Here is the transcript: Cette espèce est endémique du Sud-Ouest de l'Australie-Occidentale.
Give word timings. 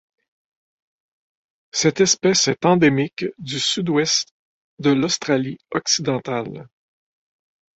Cette 1.71 2.01
espèce 2.01 2.47
est 2.47 2.65
endémique 2.65 3.25
du 3.37 3.59
Sud-Ouest 3.59 4.33
de 4.79 4.89
l'Australie-Occidentale. 4.89 6.67